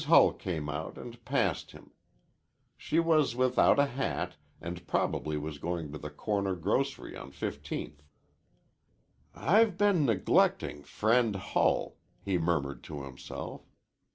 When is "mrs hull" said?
0.01-0.33